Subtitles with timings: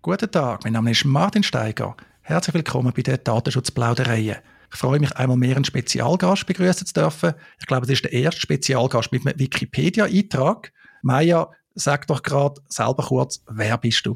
[0.00, 1.96] Guten Tag, mein Name ist Martin Steiger.
[2.22, 4.36] Herzlich willkommen bei der Datenschutzplaudereien.
[4.72, 7.34] Ich freue mich einmal mehr, einen Spezialgast begrüßen zu dürfen.
[7.58, 10.72] Ich glaube, das ist der erste Spezialgast mit einem Wikipedia-Eintrag.
[11.02, 14.14] Maja, sag doch gerade selber kurz, wer bist du?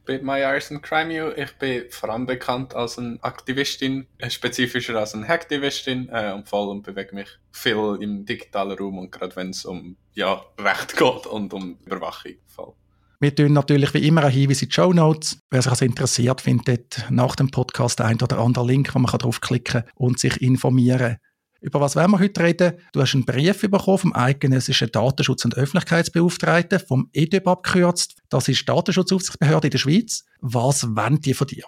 [0.00, 1.32] Ich bin Maya Arson Crimeo.
[1.34, 6.46] Ich bin vor allem bekannt als eine Aktivistin, äh, spezifischer als eine Hacktivistin äh, und
[6.46, 10.98] vor allem bewege mich viel im digitalen Raum und gerade wenn es um ja, Recht
[10.98, 12.34] geht und um Überwachung.
[12.46, 12.74] Voll.
[13.20, 15.38] Wir tun natürlich wie immer ein Hinweis in die Show Notes.
[15.50, 19.82] Wer sich also interessiert, findet nach dem Podcast ein oder andere Link, wo man draufklicken
[19.82, 21.18] kann und sich informieren
[21.64, 22.72] über was werden wir heute reden?
[22.92, 28.18] Du hast einen Brief bekommen vom eidgenössischen Datenschutz- und Öffentlichkeitsbeauftragten, vom EDEB abgekürzt.
[28.28, 30.26] Das ist die Datenschutzaufsichtsbehörde in der Schweiz.
[30.42, 31.64] Was wollen die von dir?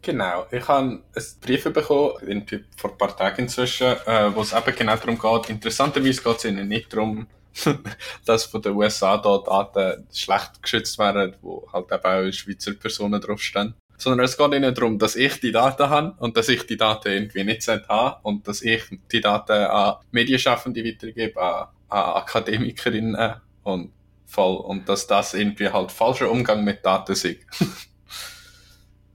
[0.00, 1.02] Genau, ich habe einen
[1.40, 5.50] Brief bekommen, vor ein paar Tagen inzwischen, äh, wo es eben genau darum geht.
[5.50, 7.26] Interessanterweise geht es ihnen nicht darum,
[8.24, 13.20] dass von den USA da Daten schlecht geschützt werden, wo halt eben auch Schweizer Personen
[13.20, 13.74] draufstehen.
[13.96, 17.08] Sondern es geht ihnen darum, dass ich die Daten habe und dass ich die Daten
[17.12, 23.92] irgendwie nicht habe und dass ich die Daten an Medienschaffende weitergebe, an, an Akademikerinnen und
[24.26, 27.26] voll und dass das irgendwie halt falscher Umgang mit Daten ist.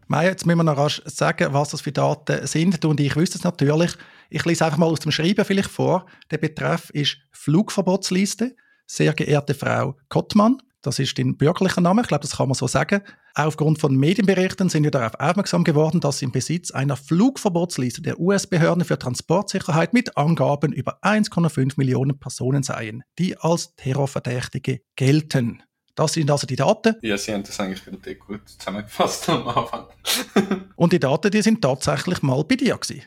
[0.08, 2.84] Maya, jetzt müssen wir noch rasch sagen, was das für Daten sind.
[2.84, 3.92] Du und ich wissen es natürlich.
[4.30, 6.06] Ich lese einfach mal aus dem Schreiben vielleicht vor.
[6.32, 8.56] Der Betreff ist Flugverbotsliste.
[8.86, 12.68] Sehr geehrte Frau Kottmann, das ist dein bürgerlicher Name, ich glaube, das kann man so
[12.68, 13.02] sagen.
[13.36, 18.20] Aufgrund von Medienberichten sind wir darauf aufmerksam geworden, dass Sie im Besitz einer Flugverbotsliste der
[18.20, 25.62] US-Behörden für Transportsicherheit mit Angaben über 1,5 Millionen Personen seien, die als Terrorverdächtige gelten.
[25.98, 26.96] Das sind also die Daten.
[27.02, 29.88] Ja, Sie haben das eigentlich gut zusammengefasst am Anfang.
[30.76, 33.02] Und die Daten, die sind tatsächlich mal bei dir gewesen.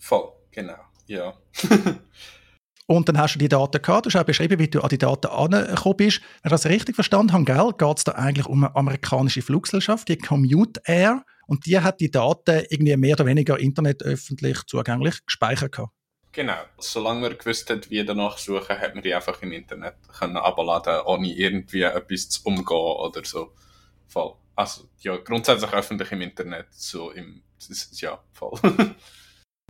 [0.00, 0.74] Voll, genau,
[1.06, 1.34] ja.
[2.88, 4.98] Und dann hast du die Daten gehabt, du hast auch beschrieben, wie du an die
[4.98, 6.20] Daten angekommen bist.
[6.42, 10.18] Wenn ich das richtig verstanden habe, geht es da eigentlich um eine amerikanische Fluggesellschaft, die
[10.18, 11.24] Commute Air.
[11.46, 15.95] Und die hat die Daten irgendwie mehr oder weniger internetöffentlich zugänglich gespeichert gehabt.
[16.36, 16.58] Genau.
[16.76, 21.00] Solange man gewusst hat, wie danach suchen, hat man die einfach im Internet können abladen,
[21.06, 23.54] ohne irgendwie etwas zu umgehen oder so.
[24.06, 24.34] Voll.
[24.54, 27.42] Also, ja, grundsätzlich öffentlich im Internet, so im,
[27.92, 28.60] ja, voll.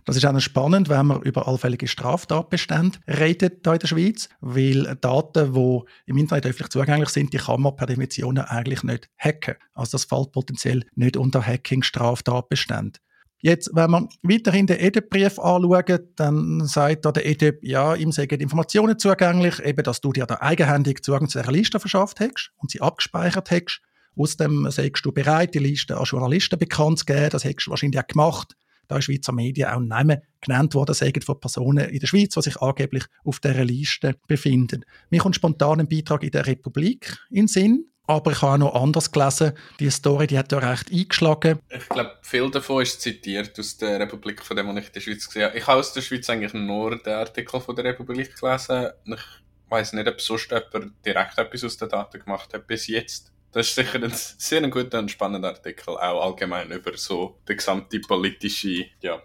[0.03, 4.95] Das ist auch spannend, wenn man über allfällige Straftatbestände redet hier in der Schweiz, weil
[5.01, 9.55] Daten, die im Internet öffentlich zugänglich sind, die kann man per Definition eigentlich nicht hacken.
[9.73, 12.99] Also das fällt potenziell nicht unter Hacking-Straftatbestände.
[13.39, 18.29] Jetzt, wenn wir weiterhin den EDEP-Brief anschauen, dann sagt da der EDEP, ja, ihm seien
[18.29, 22.71] Informationen zugänglich, eben, dass du dir da eigenhändig Zugang zu dieser Liste verschafft hast und
[22.71, 23.81] sie abgespeichert hast.
[24.15, 28.01] Außerdem sagst du bereit, die Liste an Journalisten bekannt zu geben, das hättest du wahrscheinlich
[28.01, 28.55] auch gemacht
[28.87, 32.41] da in Schweizer Medien auch Namen genannt worden sagen von Personen in der Schweiz, die
[32.41, 34.85] sich angeblich auf dieser Liste befinden.
[35.09, 37.85] Mir kommt spontan ein Beitrag in der Republik in Sinn.
[38.07, 39.51] Aber ich habe auch noch anders gelesen.
[39.79, 41.59] Die Story, die hat ja recht eingeschlagen.
[41.69, 45.01] Ich glaube, viel davon ist zitiert aus der Republik, von dem, was ich in der
[45.01, 45.57] Schweiz gesehen habe.
[45.57, 48.87] Ich habe aus der Schweiz eigentlich nur den Artikel von der Republik gelesen.
[49.05, 49.21] Ich
[49.69, 53.33] weiß nicht, ob sonst jemand direkt etwas aus den Daten gemacht hat bis jetzt.
[53.51, 57.99] Das ist sicher ein sehr guter und spannender Artikel, auch allgemein über so die gesamte
[57.99, 59.21] politische, ja.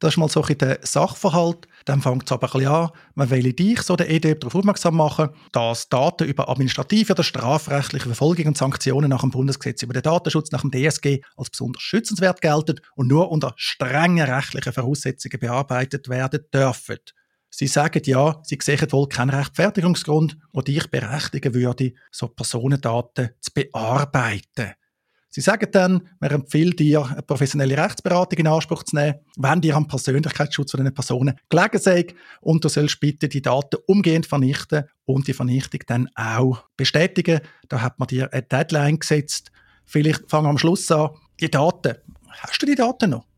[0.00, 1.68] Das ist mal so ein der Sachverhalt.
[1.84, 4.96] Dann fängt es aber ein bisschen an, man will dich, so der EDEB, darauf aufmerksam
[4.96, 10.02] machen, dass Daten über administrative oder strafrechtliche Verfolgung und Sanktionen nach dem Bundesgesetz über den
[10.02, 16.08] Datenschutz, nach dem DSG, als besonders schützenswert gelten und nur unter strengen rechtlichen Voraussetzungen bearbeitet
[16.08, 16.98] werden dürfen.
[17.50, 23.50] Sie sagen ja, Sie sehen wohl keinen Rechtfertigungsgrund, der dich berechtigen würde, so Personendaten zu
[23.52, 24.72] bearbeiten.
[25.32, 29.76] Sie sagen dann, man empfiehlt dir, eine professionelle Rechtsberatung in Anspruch zu nehmen, wenn dir
[29.76, 32.06] am Persönlichkeitsschutz von Personen gelegen sei
[32.40, 37.40] und du sollst bitte die Daten umgehend vernichten und die Vernichtung dann auch bestätigen.
[37.68, 39.52] Da hat man dir eine Deadline gesetzt.
[39.84, 41.10] Vielleicht fangen wir am Schluss an.
[41.38, 41.94] Die Daten.
[42.28, 43.29] Hast du die Daten noch?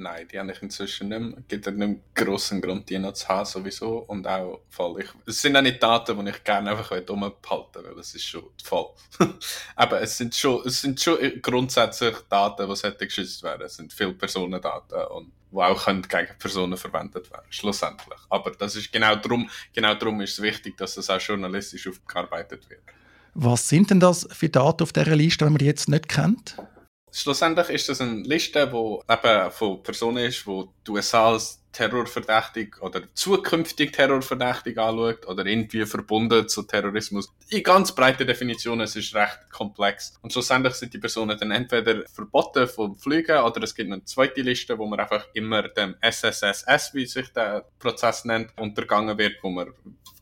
[0.00, 1.38] Nein, die habe ich inzwischen nicht mehr.
[1.38, 3.98] Es gibt ja nicht einen grossen Grund, die noch zu haben, sowieso.
[3.98, 5.02] Und auch voll.
[5.02, 8.24] Ich, es sind auch nicht Daten, die ich gerne einfach umbehalten will, weil es ist
[8.24, 8.86] schon voll.
[9.76, 13.62] Aber es sind schon, es sind schon grundsätzlich Daten, die sollten geschützt werden.
[13.66, 18.18] Es sind viele Personendaten und die auch gegen Personen verwendet werden, schlussendlich.
[18.30, 22.70] Aber das ist genau darum, genau darum ist es wichtig, dass das auch journalistisch aufgearbeitet
[22.70, 22.82] wird.
[23.34, 26.56] Was sind denn das für Daten auf dieser Liste, wenn man die jetzt nicht kennt?
[27.12, 32.80] Schlussendlich ist das eine Liste, die eben von Personen ist, die die USA als terrorverdächtig
[32.82, 37.28] oder zukünftig terrorverdächtig anschaut oder irgendwie verbunden zu Terrorismus.
[37.48, 40.18] In ganz breiten Definitionen, es ist recht komplex.
[40.22, 44.42] Und schlussendlich sind die Personen dann entweder verboten vom Fliegen oder es gibt eine zweite
[44.42, 49.50] Liste, wo man einfach immer dem SSSS, wie sich der Prozess nennt, untergangen wird, wo
[49.50, 49.72] man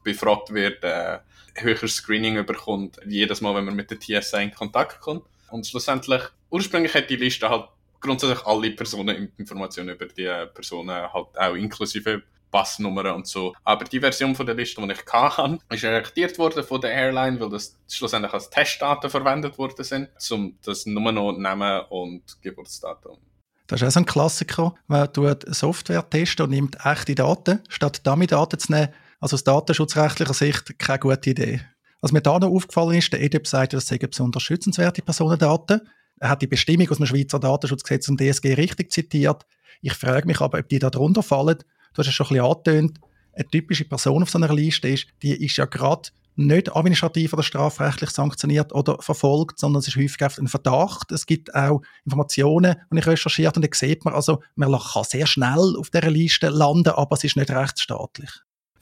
[0.04, 1.18] befragt wird, äh,
[1.54, 5.24] höheres Screening überkommt, jedes Mal, wenn man mit der TSA in Kontakt kommt.
[5.50, 7.66] Und schlussendlich, ursprünglich hat die Liste halt
[8.00, 13.54] grundsätzlich alle Personeninformationen über die Personen halt auch inklusive Passnummern und so.
[13.64, 17.38] Aber die Version von der Liste, die ich hatte, ist reaktiert worden von der Airline,
[17.40, 23.18] weil das schlussendlich als Testdaten verwendet worden sind, um das nur noch Namen und Geburtsdatum.
[23.66, 24.74] Das ist auch so ein Klassiker.
[24.86, 28.88] Man tut Software testen und nimmt echte Daten, statt Dummy-Daten zu nehmen.
[29.20, 31.60] Also aus datenschutzrechtlicher Sicht keine gute Idee.
[32.00, 35.80] Was mir da noch aufgefallen ist, der EDIP sagt, das seien besonders schützenswerte Personendaten.
[36.20, 39.46] Er hat die Bestimmung aus dem Schweizer Datenschutzgesetz und DSG richtig zitiert.
[39.82, 41.58] Ich frage mich aber, ob die da drunter fallen.
[41.94, 43.00] Du hast es schon ein bisschen angetönt.
[43.32, 47.42] Eine typische Person auf so einer Liste ist, die ist ja gerade nicht administrativ oder
[47.42, 51.10] strafrechtlich sanktioniert oder verfolgt, sondern es ist häufig ein Verdacht.
[51.10, 55.26] Es gibt auch Informationen, die ich recherchiert und da sieht man, also man kann sehr
[55.26, 58.30] schnell auf dieser Liste landen, aber es ist nicht rechtsstaatlich.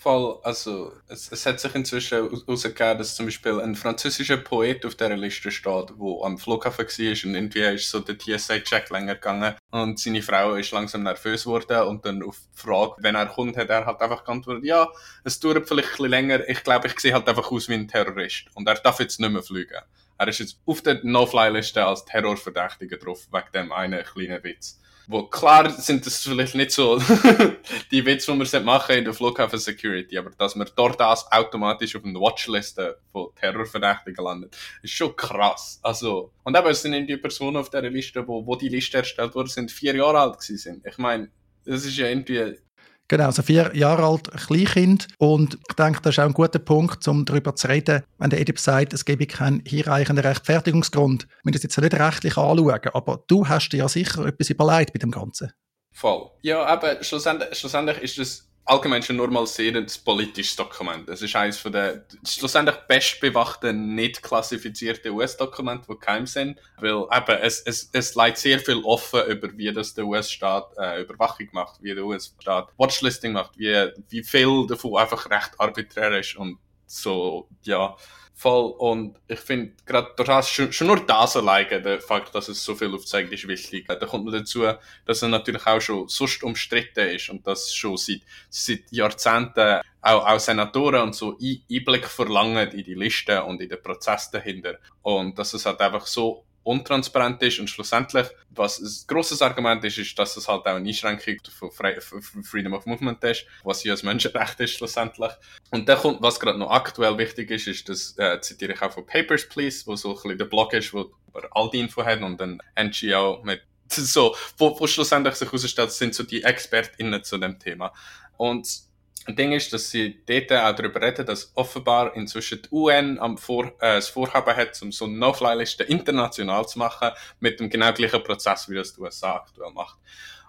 [0.07, 4.95] Voll, also es, es hat sich inzwischen herausgegeben, dass zum Beispiel ein französischer Poet auf
[4.95, 9.57] dieser Liste steht, der am Flughafen war und irgendwie ist so der TSA-Check länger gegangen
[9.73, 13.57] und seine Frau ist langsam nervös geworden und dann auf die Frage, wenn er kommt,
[13.57, 14.89] hat er halt einfach geantwortet, ja,
[15.25, 17.89] es dauert vielleicht ein bisschen länger, ich glaube, ich sehe halt einfach aus wie ein
[17.89, 19.83] Terrorist und er darf jetzt nicht mehr fliegen.
[20.19, 24.79] Er ist jetzt auf der No-Fly-Liste als Terrorverdächtiger drauf, wegen dem einen kleinen Witz.
[25.09, 26.99] Wo klar sind das vielleicht nicht so
[27.91, 31.95] die Witze, die wir machen in der Flughafen Security, aber dass man dort das automatisch
[31.95, 35.79] auf einer Watchliste von Terrorverdächtigen landet, ist schon krass.
[35.83, 39.35] Also, und eben, es sind die Personen auf dieser Liste, wo, wo die Liste erstellt
[39.35, 41.31] wurde, sind vier Jahre alt gewesen Ich meine,
[41.65, 42.59] das ist ja irgendwie
[43.09, 45.07] Genau, also vier Jahre alt Kleinkind.
[45.19, 48.41] Und ich denke, das ist auch ein guter Punkt, um darüber zu reden, wenn der
[48.41, 51.23] Edip sagt, es gebe keinen hinreichenden Rechtfertigungsgrund.
[51.25, 54.93] Wir müssen das jetzt nicht rechtlich anschauen, aber du hast dir ja sicher etwas überlegt
[54.93, 55.53] bei dem Ganzen.
[55.93, 56.31] Voll.
[56.43, 61.09] Ja, aber schlussendlich, schlussendlich ist das allgemein schon normalisiert politisches Dokument.
[61.09, 67.39] Es ist eines von der schlussendlich bestbewachten, nicht klassifizierten US-Dokumente, die geheim sind, weil eben
[67.43, 71.83] es, es, es leitet sehr viel offen über, wie das der US-Staat äh, Überwachung macht,
[71.83, 77.49] wie der US-Staat Watchlisting macht, wie, wie viel davon einfach recht arbiträr ist und so,
[77.63, 77.97] ja,
[78.39, 78.75] Voll.
[78.77, 82.63] Und ich finde, gerade durch das, schon, schon nur das alleine, der Fakt, dass es
[82.63, 83.87] so viel aufzeigt, ist wichtig.
[83.89, 84.65] Da kommt noch dazu,
[85.07, 90.27] dass er natürlich auch schon sonst umstritten ist und das schon seit, seit Jahrzehnten auch,
[90.27, 94.81] auch Senatoren und so Einblick verlangen in die Liste und in den Prozess dahinter.
[95.01, 99.99] Und dass es halt einfach so untransparent ist und schlussendlich, was ein grosses Argument ist,
[99.99, 101.37] ist, dass es halt auch eine Einschränkung
[101.71, 105.33] von Freedom of Movement ist, was ja ein Menschenrecht ist schlussendlich.
[105.71, 108.93] Und dann kommt, was gerade noch aktuell wichtig ist, ist, das äh, zitiere ich auch
[108.93, 111.13] von Papers, Please, wo so ein bisschen der Blog ist, wo
[111.53, 116.15] all die Info hat und ein NGO mit so, wo, wo schlussendlich sich herausstellt, sind
[116.17, 117.93] so die ExpertInnen zu dem Thema.
[118.37, 118.86] Und
[119.35, 123.67] Ding ist, dass sie dort auch darüber reden, dass offenbar inzwischen die UN am Vor
[123.81, 128.23] äh, das Vorhaben hat, um so eine No-Fly-Liste international zu machen, mit dem genau gleichen
[128.23, 129.99] Prozess, wie das die USA aktuell macht.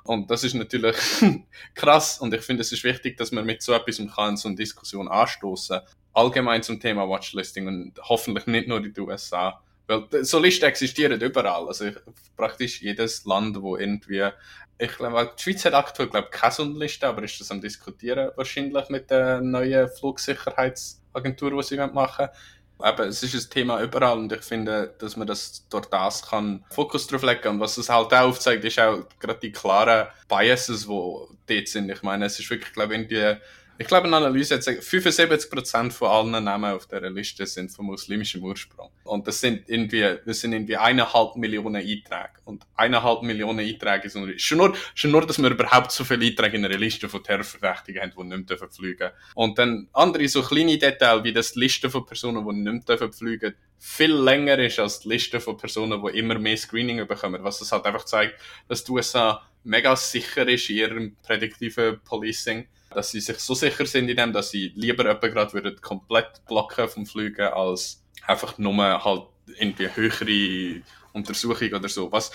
[0.03, 0.95] Und das ist natürlich
[1.75, 4.56] krass und ich finde, es ist wichtig, dass man mit so etwas kann, so eine
[4.56, 5.81] Diskussion anstoßen.
[6.13, 9.62] Allgemein zum Thema Watchlisting und hoffentlich nicht nur in den USA.
[9.88, 11.68] Weil so Listen existieren überall.
[11.68, 11.95] Also ich,
[12.36, 14.30] praktisch jedes Land, wo irgendwie
[14.80, 18.30] ich glaube, die Schweiz hat aktuell, glaube ich, keine Sonnenliste, aber ist das am diskutieren
[18.36, 22.30] wahrscheinlich mit der neuen Flugsicherheitsagentur, die sie machen
[22.84, 26.63] Eben, es ist ein Thema überall und ich finde, dass man das durch das kann
[26.69, 30.86] Fokus drauf legen und was es halt auch aufzeigt, ist auch gerade die klaren Biases,
[30.86, 30.88] die
[31.48, 31.89] dort sind.
[31.89, 33.41] Ich meine, es ist wirklich, glaube ich, irgendwie
[33.79, 37.86] ich glaube, eine Analyse hat gesagt, 75% von allen Namen auf der Liste sind von
[37.86, 38.89] muslimischem Ursprung.
[39.03, 42.31] Und das sind irgendwie, das sind irgendwie eineinhalb Millionen Einträge.
[42.46, 46.57] Und eineinhalb Millionen Einträge ist schon nur, schon nur, dass wir überhaupt so viele Einträge
[46.57, 50.41] in einer Liste von Terrorverdächtigen haben, die nicht mehr fliegen dürfen Und dann andere so
[50.41, 54.57] kleine Details, wie das die Liste von Personen, die nicht mehr fliegen dürfen, viel länger
[54.60, 57.43] ist als die Liste von Personen, die immer mehr Screening bekommen.
[57.43, 62.67] Was das halt einfach zeigt, dass die USA mega sicher ist in ihrem prädiktiven Policing
[62.89, 66.46] dass sie sich so sicher sind in dem, dass sie lieber jemanden gerade würden komplett
[66.48, 69.27] blocken vom Fliegen, als einfach nur halt
[69.58, 70.82] irgendwie höhere
[71.13, 72.12] Untersuchung oder so.
[72.12, 72.32] Was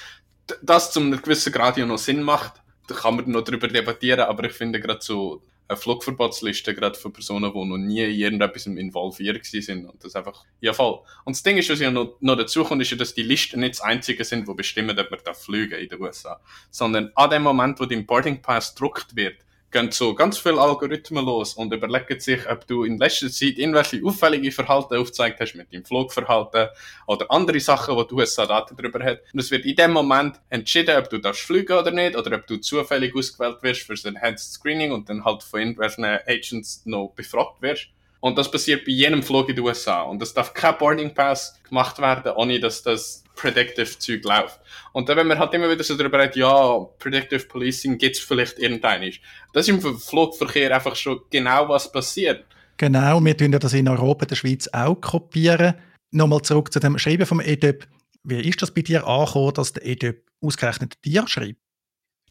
[0.63, 2.55] das zum einem gewissen Grad ja noch Sinn macht,
[2.89, 7.11] da kann man noch darüber debattieren, aber ich finde gerade so eine Flugverbotsliste gerade für
[7.11, 11.01] Personen, die noch nie in irgendetwas involviert sind und das einfach, ja voll.
[11.25, 13.61] Und das Ding ist, was ja noch, noch dazu kommt, ist ja, dass die Listen
[13.61, 16.41] nicht das einzige sind, die bestimmen, ob man da fliegen in den USA,
[16.71, 19.37] sondern an dem Moment, wo dein Boarding Pass gedruckt wird,
[19.73, 24.05] gehen so ganz viele Algorithmen los und überlegen sich, ob du in letzter Zeit irgendwelche
[24.05, 26.69] auffällige Verhalten aufgezeigt hast mit deinem Flugverhalten
[27.07, 29.21] oder andere Sachen, wo du USA Daten darüber hast.
[29.33, 32.47] Und es wird in dem Moment entschieden, ob du darfst fliegen oder nicht oder ob
[32.47, 37.13] du zufällig ausgewählt wirst für das Enhanced Screening und dann halt von irgendwelchen Agents noch
[37.17, 37.89] befragt wirst.
[38.21, 40.03] Und das passiert bei jedem Flug in den USA.
[40.03, 44.61] Und es darf kein Boarding Pass gemacht werden, ohne dass das Predictive Zeug läuft.
[44.93, 48.59] Und dann, wenn man halt immer wieder so darüber redet, ja, Predictive Policing gibt's vielleicht
[48.59, 49.13] irgendein
[49.53, 52.45] Das ist im Flugverkehr einfach schon genau was passiert.
[52.77, 55.75] Genau, wir tun das in Europa, der Schweiz auch kopieren.
[56.11, 57.87] Nochmal zurück zu dem Schreiben vom EDEP.
[58.25, 61.62] Wie ist das bei dir angekommen, dass der EDEP ausgerechnet dir schreibt?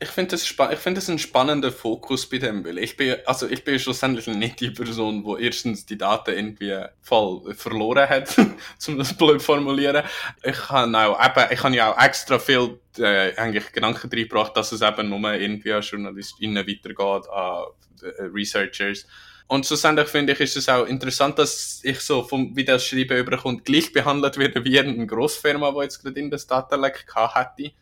[0.02, 3.48] Ich finde das, ich find das ein spannender Fokus bei dem, weil ich bin, also
[3.48, 8.36] ich bin schlussendlich nicht die Person, wo erstens die Daten irgendwie voll verloren hat,
[8.88, 10.04] um das blöd formulieren.
[10.42, 14.72] Ich habe auch, eben, ich habe ja auch extra viel, äh, eigentlich Gedanken reingebracht, dass
[14.72, 17.66] es eben nur irgendwie an JournalistInnen weitergeht, an
[18.02, 19.06] äh, Researchers.
[19.46, 23.20] Und schlussendlich finde ich, ist es auch interessant, dass ich so vom, wie das Schreiben
[23.20, 27.74] überkommt, gleich behandelt werde wie eine Grossfirma, die jetzt gerade in das Datenleck hätte.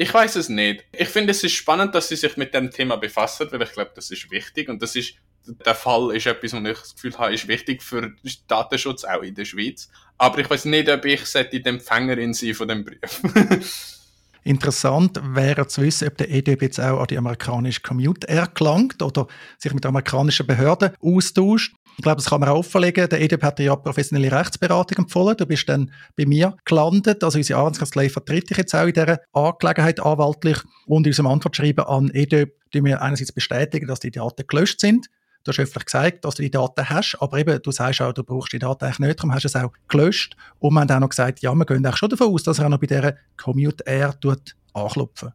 [0.00, 0.82] Ich weiß es nicht.
[0.92, 3.90] Ich finde, es ist spannend, dass sie sich mit dem Thema befassen, weil ich glaube,
[3.94, 7.34] das ist wichtig und das ist der Fall ist etwas, was ich das Gefühl habe,
[7.34, 8.10] ist wichtig für
[8.48, 9.90] Datenschutz auch in der Schweiz.
[10.16, 13.20] Aber ich weiß nicht, ob ich die Empfängerin sein von dem Brief.
[14.42, 19.02] Interessant wäre zu wissen, ob der EDB jetzt auch an die amerikanische Commute Air gelangt
[19.02, 19.26] oder
[19.58, 21.74] sich mit amerikanischen Behörden austauscht.
[22.00, 23.10] Ich glaube, das kann man auch offenlegen.
[23.10, 25.36] Der EDB hat dir ja professionelle Rechtsberatung empfohlen.
[25.36, 27.22] Du bist dann bei mir gelandet.
[27.22, 30.56] Also unsere Arbeitskanzlei vertritt dich jetzt auch in dieser Angelegenheit anwaltlich.
[30.86, 35.08] Und in unserem Antwortschreiben an EDB die wir einerseits bestätigen, dass die Daten gelöscht sind.
[35.42, 38.22] Du hast öffentlich gesagt, dass du die Daten hast, aber eben, du sagst auch, du
[38.22, 40.36] brauchst die Daten eigentlich nicht, darum hast du es auch gelöscht.
[40.60, 42.66] Und wir haben auch noch gesagt, ja, wir gehen auch schon davon aus, dass er
[42.66, 44.14] auch noch bei dieser Commute Air
[44.72, 45.32] anklopfen.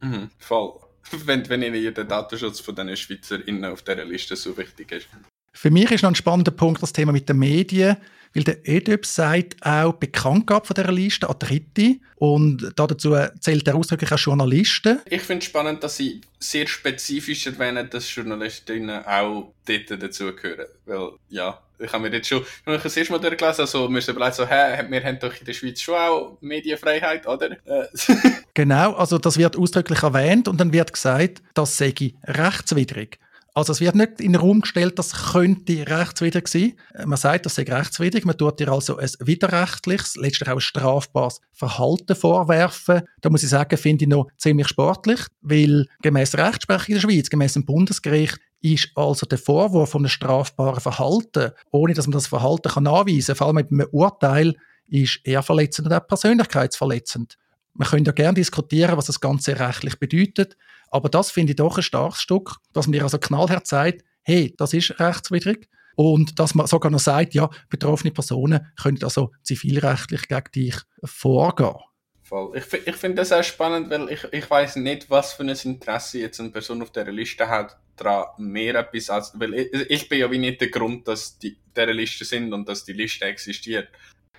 [0.00, 0.74] Mhm, voll.
[1.26, 5.08] Wenn, wenn Ihnen der Datenschutz von den SchweizerInnen auf dieser Liste so wichtig ist.
[5.52, 7.96] Für mich ist noch ein spannender Punkt das Thema mit den Medien,
[8.34, 13.74] weil der EDUP sagt auch Bekanntgabe von dieser Liste an Dritte und dazu zählt er
[13.74, 15.00] ausdrücklich auch Journalisten.
[15.04, 21.10] Ich finde es spannend, dass sie sehr spezifisch erwähnen, dass Journalistinnen auch dort dazugehören, weil
[21.28, 24.12] ja, ich habe mir jetzt schon, wenn ich das erste Mal durchgelesen also mir so
[24.12, 27.50] überlegt, so, hä, wir haben doch in der Schweiz schon auch Medienfreiheit, oder?
[27.66, 27.88] Äh.
[28.54, 31.92] genau, also das wird ausdrücklich erwähnt und dann wird gesagt, das sei
[32.24, 33.18] rechtswidrig.
[33.54, 36.72] Also es wird nicht in den Raum gestellt, das könnte rechtswidrig sein.
[37.04, 38.24] Man sagt, das sei rechtswidrig.
[38.24, 43.02] Man tut dir also ein widerrechtliches, letztlich auch ein strafbares Verhalten vorwerfen.
[43.20, 47.28] Da muss ich sagen, finde ich noch ziemlich sportlich, weil gemäß Rechtsprechung in der Schweiz,
[47.28, 52.28] gemäß dem Bundesgericht, ist also der Vorwurf von einem strafbaren Verhalten, ohne dass man das
[52.28, 54.54] Verhalten kann anweisen kann, vor allem mit einem Urteil,
[54.88, 57.36] ist eher verletzend und auch persönlichkeitsverletzend.
[57.74, 60.56] Man könnte ja gerne diskutieren, was das Ganze rechtlich bedeutet.
[60.90, 64.54] Aber das finde ich doch ein starkes Stück, dass man dir also knallhart sagt, hey,
[64.58, 65.68] das ist rechtswidrig.
[65.94, 71.76] Und dass man sogar noch sagt, ja, betroffene Personen können also zivilrechtlich gegen dich vorgehen.
[72.22, 72.56] Voll.
[72.56, 76.18] Ich, ich finde das auch spannend, weil ich, ich weiß nicht, was für ein Interesse
[76.18, 80.18] jetzt eine Person auf dieser Liste hat, daran mehr etwas als, weil ich, ich bin
[80.18, 83.88] ja wie nicht der Grund, dass die dieser Liste sind und dass die Liste existiert.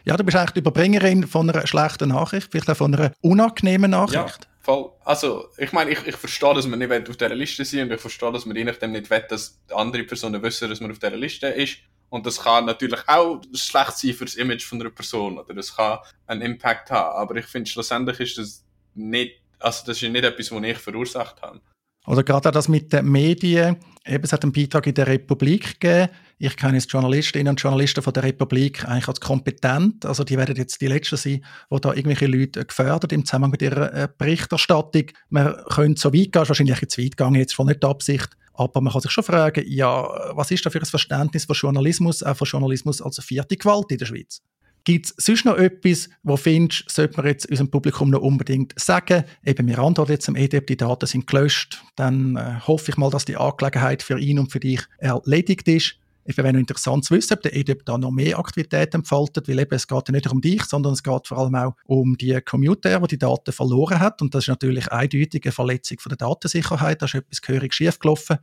[0.06, 3.92] Ja, du bist eigentlich die Überbringerin von einer schlechten Nachricht, vielleicht auch von einer unangenehmen
[3.92, 4.14] Nachricht.
[4.14, 4.48] Ja.
[4.60, 4.92] Voll.
[5.04, 8.00] Also, ich meine, ich, ich verstehe, dass man nicht auf dieser Liste sein und ich
[8.00, 11.18] verstehe, dass man je nachdem nicht will, dass andere Personen wissen, dass man auf dieser
[11.18, 11.80] Liste ist.
[12.10, 15.76] Und das kann natürlich auch schlecht sein für das Image von einer Person oder das
[15.76, 17.18] kann einen Impact haben.
[17.18, 21.42] Aber ich finde, schlussendlich ist das nicht, also das ist nicht etwas, was ich verursacht
[21.42, 21.60] habe.
[22.06, 23.78] Oder gerade auch das mit den Medien.
[24.06, 26.10] Eben, es hat einen Beitrag in der Republik gegeben.
[26.38, 30.06] Ich kenne jetzt Journalistinnen und Journalisten von der Republik eigentlich als kompetent.
[30.06, 33.62] Also die werden jetzt die Letzten sein, die da irgendwelche Leute gefördert im Zusammenhang mit
[33.62, 35.06] ihrer äh, Berichterstattung.
[35.30, 38.30] Man könnte so weit gehen, wahrscheinlich jetzt weit gehen, jetzt voll nicht Absicht.
[38.54, 40.06] Aber man kann sich schon fragen, ja,
[40.36, 43.98] was ist da für ein Verständnis von Journalismus, auch von Journalismus als vierte Gewalt in
[43.98, 44.42] der Schweiz?
[44.86, 49.24] Gibt es sonst noch etwas, wo findest, sollte man jetzt unserem Publikum noch unbedingt sagen?
[49.46, 51.82] Eben, wir antworten jetzt am EDEP, die Daten sind gelöscht.
[51.96, 55.96] Dann äh, hoffe ich mal, dass die Angelegenheit für ihn und für dich erledigt ist.
[56.26, 59.74] Es wäre interessant zu wissen, ob der EDEP da noch mehr Aktivität entfaltet, weil eben,
[59.74, 63.00] es geht ja nicht um dich, sondern es geht vor allem auch um die Commuter,
[63.00, 64.22] die die Daten verloren hat.
[64.22, 67.02] Und das ist natürlich eindeutig eine Verletzung von der Datensicherheit.
[67.02, 68.38] Da ist etwas gehörig schief gelaufen.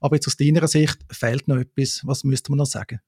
[0.00, 2.02] Aber jetzt aus deiner Sicht fehlt noch etwas.
[2.04, 3.00] Was müsste man noch sagen?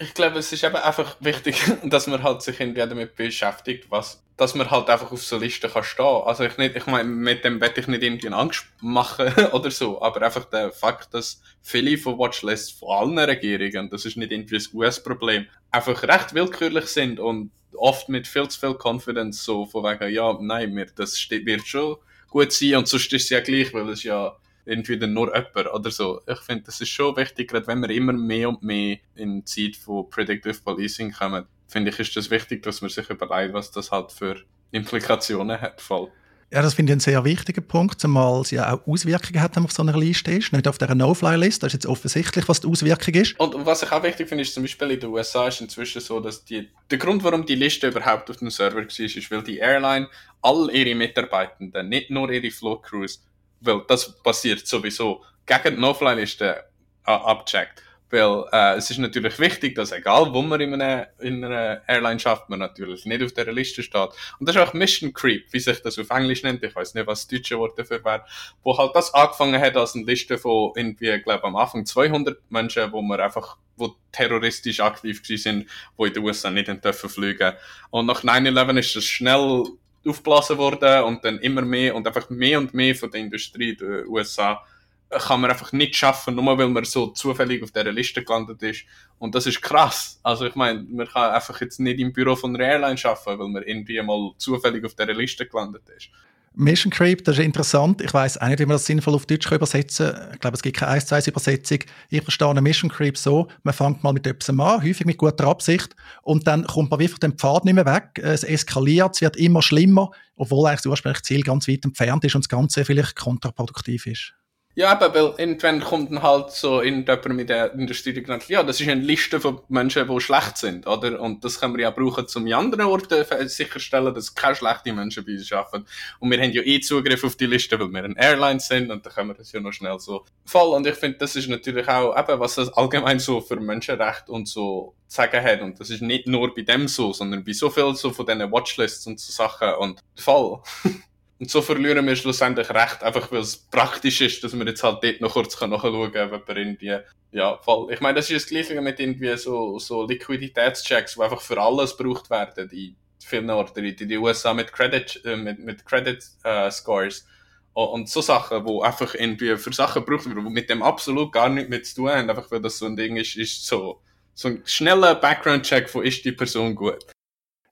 [0.00, 4.24] Ich glaube, es ist eben einfach wichtig, dass man halt sich irgendwie damit beschäftigt, was,
[4.38, 6.22] dass man halt einfach auf so Listen kann stehen.
[6.24, 10.00] Also ich nicht, ich meine, mit dem werde ich nicht irgendwie Angst machen oder so,
[10.00, 14.56] aber einfach der Fakt, dass viele von Watchlists von allen Regierungen, das ist nicht irgendwie
[14.56, 19.84] ein US-Problem, einfach recht willkürlich sind und oft mit viel zu viel Confidence so von
[19.84, 21.96] wegen, ja, nein, mir, das wird schon
[22.30, 24.34] gut sein und sonst ist es ja gleich, weil es ja
[24.70, 26.20] entweder nur jemand oder so.
[26.26, 29.44] Ich finde, das ist schon wichtig, gerade wenn wir immer mehr und mehr in die
[29.44, 33.70] Zeit von Predictive Policing kommen, finde ich, ist das wichtig, dass man sich überlegt, was
[33.70, 34.36] das halt für
[34.70, 35.80] Implikationen hat.
[35.80, 36.10] Voll.
[36.52, 39.62] Ja, das finde ich einen sehr wichtigen Punkt, zumal sie ja auch Auswirkungen hat, wenn
[39.62, 40.52] man auf so einer Liste ist.
[40.52, 43.38] Nicht auf der No-Fly-Liste, das ist jetzt offensichtlich, was die Auswirkung ist.
[43.38, 46.18] Und was ich auch wichtig finde, ist zum Beispiel in den USA ist inzwischen so,
[46.18, 49.58] dass die, der Grund, warum die Liste überhaupt auf dem Server war, ist, weil die
[49.58, 50.08] Airline
[50.42, 53.22] all ihre Mitarbeitenden, nicht nur ihre Float Crews,
[53.60, 56.64] weil das passiert sowieso, gegen die No-Fly-Liste
[57.06, 57.82] äh, abcheckt.
[58.10, 62.18] Weil äh, es ist natürlich wichtig, dass egal wo man in einer, in einer Airline
[62.18, 64.10] schafft, man natürlich nicht auf dieser Liste steht.
[64.38, 66.62] Und das ist auch Mission Creep, wie sich das auf Englisch nennt.
[66.64, 68.24] Ich weiß nicht, was das deutsche Wort dafür wäre.
[68.64, 72.90] Wo halt das angefangen hat als eine Liste von irgendwie, glaube am Anfang 200 Menschen,
[72.90, 77.52] wo man einfach wo terroristisch aktiv sind, wo in den USA nicht dürfen fliegen.
[77.90, 79.64] Und nach 9-11 ist das schnell
[80.06, 84.08] aufgeblasen worden und dann immer mehr und einfach mehr und mehr von der Industrie der
[84.08, 84.64] USA
[85.10, 88.84] kann man einfach nicht schaffen, nur weil man so zufällig auf dieser Liste gelandet ist.
[89.18, 90.20] Und das ist krass.
[90.22, 93.48] Also ich meine, man kann einfach jetzt nicht im Büro von einer Airline schaffen, weil
[93.48, 96.10] man irgendwie mal zufällig auf dieser Liste gelandet ist.
[96.56, 98.02] Mission Creep, das ist interessant.
[98.02, 100.30] Ich weiß auch nicht, wie man das sinnvoll auf Deutsch übersetzen kann.
[100.32, 101.78] Ich glaube, es gibt keine 1 2 Übersetzung.
[102.10, 105.46] Ich verstehe eine Mission Creep so, man fängt mal mit etwas an, häufig mit guter
[105.46, 108.18] Absicht, und dann kommt man von dem Pfad nicht mehr weg.
[108.20, 112.34] Es eskaliert, es wird immer schlimmer, obwohl eigentlich das ursprüngliche Ziel ganz weit entfernt ist
[112.34, 114.34] und das Ganze vielleicht kontraproduktiv ist.
[114.76, 118.80] Ja, aber weil irgendwann kommt dann halt so jemand mit der Industrie genannt, ja, das
[118.80, 121.20] ist eine Liste von Menschen, die schlecht sind, oder?
[121.20, 125.24] Und das können wir ja brauchen, um in anderen Orten sicherstellen, dass keine schlechten Menschen
[125.24, 125.86] bei uns arbeiten.
[126.20, 129.04] Und wir haben ja eh Zugriff auf die Liste, weil wir ein Airline sind und
[129.04, 130.76] dann können wir das ja noch schnell so voll.
[130.76, 134.46] Und ich finde, das ist natürlich auch eben, was das allgemein so für Menschenrecht und
[134.46, 135.62] so zu sagen hat.
[135.62, 138.52] Und das ist nicht nur bei dem so, sondern bei so viel so von diesen
[138.52, 140.60] Watchlists und so Sachen und voll.
[141.40, 145.02] Und so verlieren wir schlussendlich recht, einfach weil es praktisch ist, dass man jetzt halt
[145.02, 146.98] dort noch kurz nachschauen kann, ob man irgendwie,
[147.32, 147.90] ja, voll.
[147.90, 151.96] Ich meine, das ist das Gleiche mit irgendwie so, so Liquiditätschecks, die einfach für alles
[151.96, 152.94] gebraucht werden, in
[153.24, 157.26] vielen Orten, in den USA mit Credit, äh, mit, mit Credit äh, Scores.
[157.72, 161.48] Und so Sachen, wo einfach irgendwie für Sachen gebraucht werden, die mit dem absolut gar
[161.48, 164.02] nichts mit zu tun haben, einfach weil das so ein Ding ist, ist so,
[164.34, 167.06] so ein schneller Background-Check von ist die Person gut.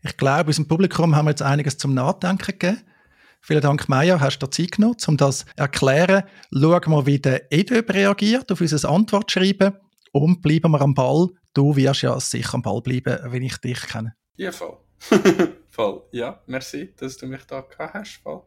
[0.02, 2.82] Ich glaube, dem Publikum haben wir jetzt einiges zum Nachdenken gegeben.
[3.48, 6.24] Vielen Dank, Maya, hast du dir Zeit genommen, um das zu erklären.
[6.52, 9.72] Schauen wir, wie der EDÖB reagiert auf unser Antwortschreiben
[10.12, 11.28] und bleiben wir am Ball.
[11.54, 14.14] Du wirst ja sicher am Ball bleiben, wenn ich dich kenne.
[14.36, 14.76] Ja, voll.
[15.70, 16.02] voll.
[16.12, 18.20] Ja, merci, dass du mich da gehabt hast.
[18.22, 18.42] Voll.